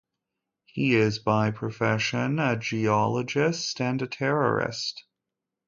[0.65, 5.03] He is by profession a geologist and a terrorist.